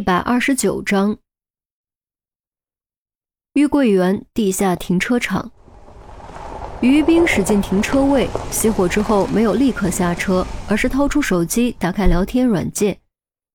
[0.00, 1.18] 一百二十九章，
[3.52, 5.52] 玉桂园地下停车场。
[6.80, 12.98] 于冰驶进停车位，熄火之后没有立刻下车，而是掏出手机，打开聊天软件，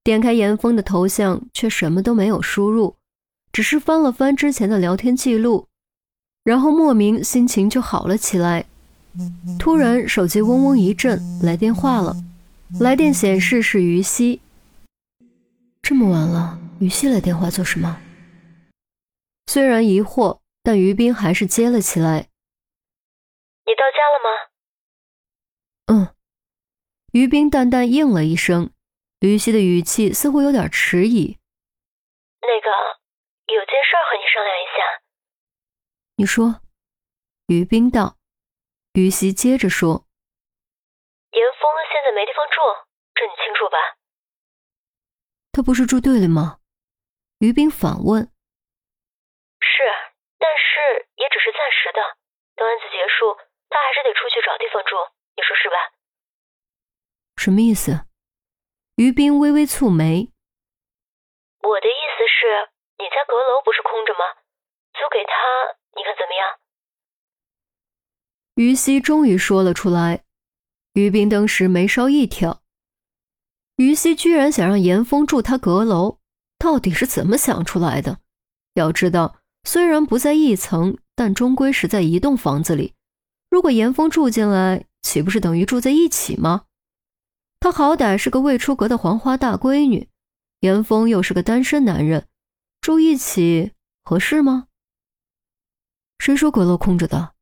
[0.03, 2.95] 点开严峰的头像，却什么都没有输入，
[3.51, 5.65] 只是翻了翻之前的聊天记录，
[6.43, 8.65] 然后莫名心情就好了起来。
[9.57, 12.15] 突然手机嗡嗡一阵，来电话了，
[12.79, 14.41] 来电显示是于西。
[15.87, 18.01] 这么晚了，于西来电话做什么？
[19.45, 22.27] 虽然疑惑，但于斌还是接了起来。
[23.67, 24.49] 你到家了吗？
[25.93, 26.15] 嗯，
[27.13, 28.73] 于斌淡淡应了一声，
[29.19, 31.37] 于西的语气似乎有点迟疑。
[32.41, 32.71] 那个，
[33.53, 34.81] 有件事和你商量一下。
[36.15, 36.61] 你说，
[37.45, 38.17] 于斌道。
[38.93, 40.07] 于西接着说
[41.29, 42.55] ：“严峰现在没地方住，
[43.13, 43.77] 这你清楚吧？”
[45.55, 46.59] 他不是住对了吗？
[47.39, 48.27] 于冰反问。
[49.63, 49.87] 是，
[50.37, 52.03] 但是也只是暂时的，
[52.59, 53.39] 等案子结束。
[53.69, 54.99] 他还是得出去找地方住，
[55.39, 55.95] 你说是吧？
[57.37, 58.03] 什么意思？
[58.97, 60.27] 于冰微微蹙眉。
[61.63, 62.67] 我的意思是，
[62.99, 64.43] 你家阁楼不是空着吗？
[64.91, 66.59] 租给他，你看怎么样？
[68.55, 70.25] 于西终于说了出来。
[70.95, 72.61] 于冰当时眉梢一挑，
[73.77, 76.19] 于西居然想让严峰住他阁楼，
[76.57, 78.19] 到底是怎么想出来的？
[78.73, 82.93] 要知道，虽然不在一层，但终归是在一栋房子里。
[83.49, 86.65] 如果严峰住进来，岂不是等于住在一起吗？
[87.59, 90.09] 她好歹是个未出阁的黄花大闺女，
[90.59, 92.27] 严峰又是个单身男人，
[92.79, 93.73] 住一起
[94.03, 94.67] 合适吗？
[96.17, 97.33] 谁说阁楼空着的？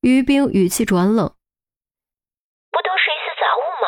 [0.00, 1.26] 于冰语气转冷，
[2.70, 3.86] 不都是一些杂物吗？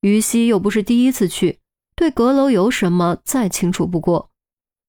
[0.00, 1.60] 于西又不是第一次去，
[1.94, 4.30] 对阁楼有什么再清楚不过。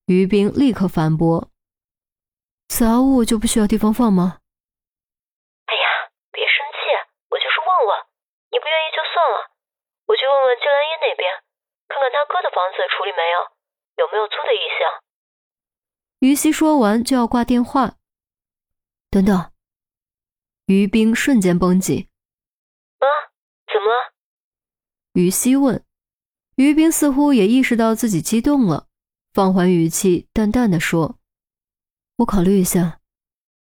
[0.05, 1.49] 于冰立刻反驳
[2.67, 4.39] ：“杂物就不需要地方放吗？”
[5.67, 5.83] 哎呀，
[6.31, 6.79] 别生气，
[7.29, 7.89] 我就是问问
[8.51, 9.51] 你不愿意就算了，
[10.07, 11.27] 我去问问季兰英那边，
[11.87, 15.03] 看看他哥的房子处理没有，有没有租的意向。
[16.19, 17.95] 于西说完就要挂电话，
[19.09, 19.51] 等等。
[20.67, 22.07] 于冰瞬间绷紧。
[22.99, 23.30] 啊？
[25.13, 25.83] 于西问。
[26.55, 28.87] 于冰似乎也意识到自己激动了，
[29.33, 31.17] 放缓语气，淡淡的说
[32.17, 32.79] ：“我考虑一下。”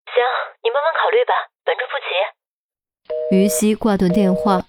[0.10, 0.24] 行，
[0.64, 1.34] 你慢慢考虑吧，
[1.64, 3.38] 反正不急。
[3.38, 4.66] 于西挂断电话，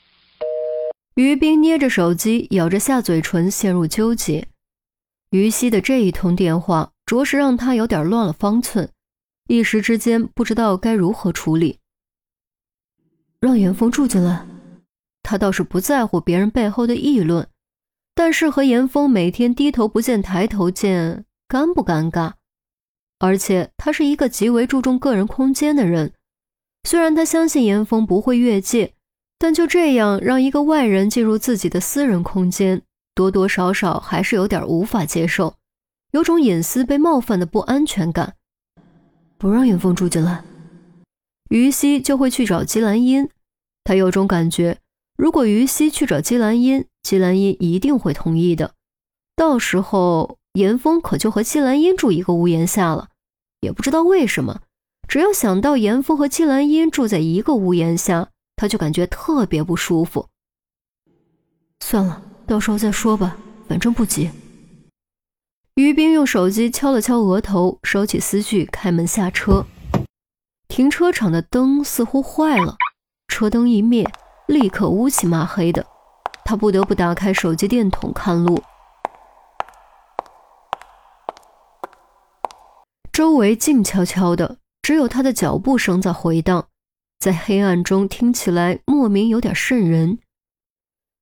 [1.17, 4.47] 于冰捏着手机，咬着下嘴唇，陷入纠结。
[5.31, 8.93] 于西的这一通电话，着实让他有点乱了方寸，
[9.49, 11.81] 一时之间不知道该如何处理。
[13.41, 14.47] 让严峰住进来，
[15.25, 17.49] 他倒是不在乎别人背后的议论，
[18.15, 22.35] 但是和严峰每天低头不见抬头见，尴不尴尬？
[23.19, 26.13] 而且他是一个极为注重个人空间的人。
[26.87, 28.93] 虽然他相信严峰不会越界，
[29.39, 32.83] 但就这样让一个外人进入自己的私人空间，
[33.15, 35.55] 多多少少还是有点无法接受，
[36.13, 38.35] 有种隐私被冒犯的不安全感。
[39.39, 40.45] 不让严峰住进来，
[41.49, 43.29] 于西就会去找姬兰英。
[43.85, 44.79] 他有种感觉，
[45.17, 48.75] 如果于西去找姬兰英，姬兰英一定会同意的。
[49.37, 53.09] 到时候严峰可就和姬兰英住一个屋檐下了。
[53.61, 54.61] 也不知道为什么。
[55.09, 60.29] 只要想到严峰和季兰英住在一个屋檐下，他就感觉特别不舒服。
[61.81, 63.37] 算了，到时候再说吧，
[63.69, 64.31] 反正不急。
[65.75, 69.67] 于冰用手机敲了敲额头，收起思绪，开门下车。
[70.69, 72.77] 停车场的灯似乎坏了，
[73.29, 74.11] 车灯一灭，
[74.47, 75.87] 立刻乌漆麻黑的。
[76.45, 78.63] 他不得不打开手机电筒看路，
[83.11, 84.59] 周围静悄悄的。
[84.83, 86.69] 只有他的脚步声在回荡，
[87.19, 90.19] 在黑暗中听起来莫名有点瘆人。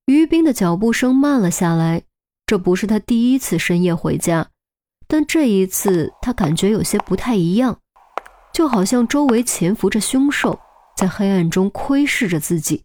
[0.07, 2.03] 于冰的脚步声慢了下来，
[2.45, 4.49] 这不是他第一次深夜回家，
[5.07, 7.79] 但这一次他感觉有些不太一样，
[8.53, 10.59] 就好像周围潜伏着凶兽，
[10.97, 12.83] 在黑暗中窥视着自己。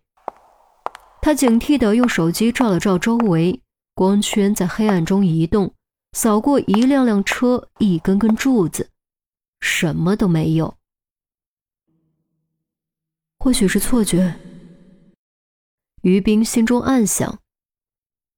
[1.27, 3.61] 他警惕地用手机照了照周围，
[3.93, 5.73] 光圈在黑暗中移动，
[6.13, 8.91] 扫过一辆辆车，一根根柱子。
[9.59, 10.77] 什么都没有，
[13.39, 14.35] 或许是错觉。
[16.01, 17.39] 于冰心中暗想，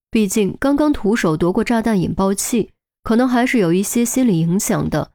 [0.10, 2.72] 毕竟刚刚徒手夺过炸弹引爆器，
[3.04, 5.12] 可能还是有一些心理影响的。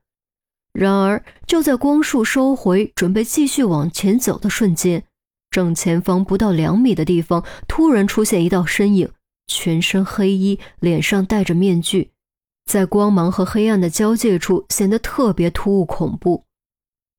[0.72, 5.04] 然而，就在光束收回，准备继续往前走的瞬间，
[5.54, 9.08] 正前方不到两米的地方突然出现一道身影，
[9.46, 12.10] 全身黑衣，脸上戴着面具，
[12.66, 16.42] 在光芒和黑暗的交界处显得特别突兀恐怖。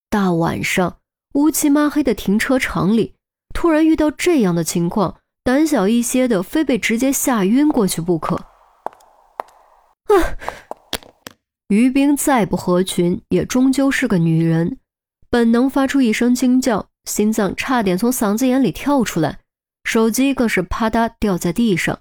[0.10, 0.98] 大晚上
[1.36, 3.14] 乌漆抹黑的停车场里，
[3.54, 8.36] 突然遇到这样的情况，胆小一些的非被直接吓晕过去不可。
[8.36, 10.36] 啊！
[11.70, 14.78] 于冰再不合群，也终究是个女人，
[15.30, 19.40] 本能发出一声惊叫，心脏差点从嗓子眼里跳出来，
[19.84, 22.00] 手机更是啪嗒掉在地上。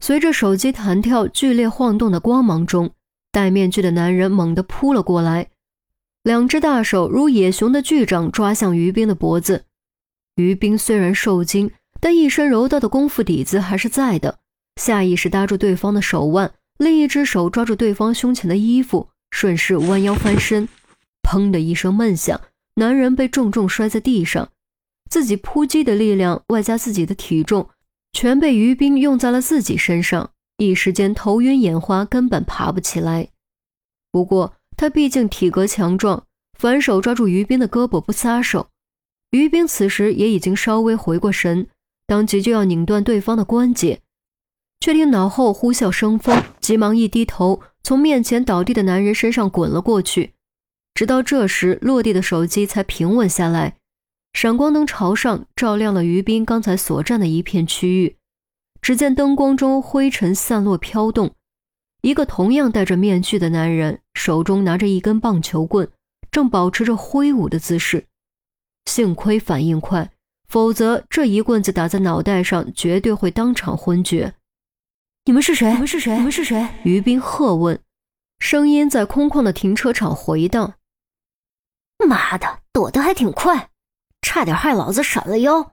[0.00, 2.92] 随着手机弹跳剧烈晃动的光芒中，
[3.32, 5.48] 戴面具的男人猛地扑了过来，
[6.22, 9.64] 两只大手如野熊的巨掌抓向于冰的脖子。
[10.36, 11.70] 于冰虽然受惊，
[12.00, 14.38] 但一身柔道的功夫底子还是在的，
[14.76, 16.52] 下意识搭住对方的手腕。
[16.76, 20.68] 另一只手抓住对方胸前的衣服，顺势弯腰翻身，
[21.22, 22.40] 砰的一声闷响，
[22.76, 24.48] 男人被重重摔在地上。
[25.10, 27.68] 自己扑击的力量外加自己的体重，
[28.12, 33.28] 全被于冰用在了自己身上，一时间头晕眼花，根本爬不起来。
[34.10, 36.24] 不过他毕竟体格强壮，
[36.58, 38.68] 反手抓住于冰的胳膊不撒手。
[39.30, 41.68] 于冰此时也已经稍微回过神，
[42.06, 44.00] 当即就要拧断对方的关节。
[44.80, 50.32] 却听脑后呼啸生风，急忙一低头，从面前倒地的男人身上滚了过去。
[50.94, 53.76] 直到这时，落地的手机才平稳下来，
[54.32, 58.16] 闪光灯朝上照亮了于斌刚才所站的一片区域。
[58.80, 61.34] 只见灯光中灰尘散落飘动，
[62.02, 65.88] 一个同样戴着面具的男人手中拿着一根棒球棍，
[66.30, 68.06] 正保持着挥舞的姿势。
[68.84, 70.12] 幸亏反应快，
[70.46, 74.34] 否则这一棍子打在脑袋上，绝对会当场昏厥。
[75.24, 75.72] 你们是谁？
[75.72, 76.16] 你们是谁？
[76.18, 76.68] 你们是谁？
[76.84, 77.80] 于斌喝问，
[78.38, 80.74] 声音在空旷的停车场回荡。
[81.98, 83.70] 妈的，躲得还挺快，
[84.22, 85.72] 差点害老子闪了腰！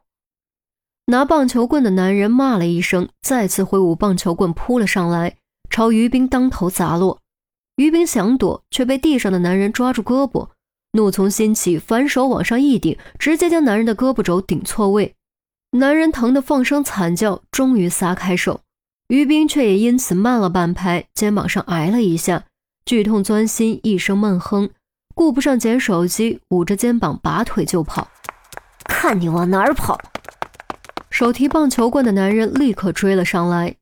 [1.07, 5.38] 拿棒球棍的男人骂了一声，再次挥舞棒球棍扑了上来，
[5.69, 7.19] 朝于斌当头砸落。
[7.75, 10.50] 于斌想躲，却被地上的男人抓住胳膊，
[10.94, 15.15] 怒从心起，反手往上一顶，直接将男人的胳膊肘顶错位。
[15.71, 18.62] 男人疼得放声惨叫，终于撒开手。
[19.07, 22.45] 于冰却也因此慢了半拍，肩膀上挨了一下，
[22.85, 24.69] 剧痛钻心，一声闷哼，
[25.21, 28.07] 顾不上捡手机，捂着肩膀拔腿就跑。
[28.85, 29.95] 看你往哪儿跑！
[31.12, 33.75] 手提棒球棍的男人立刻追了上来。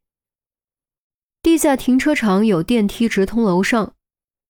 [1.41, 3.94] 地下停车场有电梯直通楼上，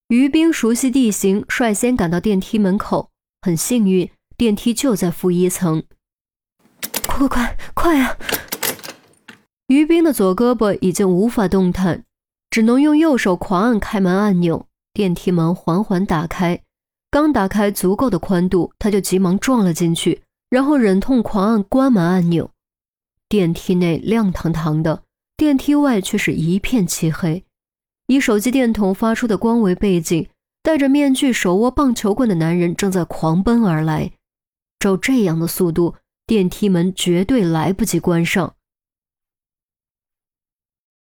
[0.08, 3.12] 于冰熟悉地形，率先赶到电梯门口。
[3.44, 5.84] 很幸运，电梯就在负一层。
[7.06, 8.18] 快快快快啊！
[9.68, 12.04] 于冰的左胳膊已经无法动弹，
[12.50, 14.66] 只能用右手狂按开门按钮。
[14.92, 16.64] 电梯门缓缓打开，
[17.12, 22.52] 刚打开足够的宽度，他就急忙撞了进去，然后忍痛狂按关门按钮。
[23.28, 25.04] 电梯内亮堂堂的，
[25.36, 27.44] 电梯外却是一片漆黑。
[28.08, 30.28] 以手机电筒发出的光为背景，
[30.62, 34.12] 戴着面具、手握棒球棍的男人正在狂奔而来。
[34.80, 35.96] 照这样的速度，
[36.26, 38.56] 电梯门绝对来不及关上。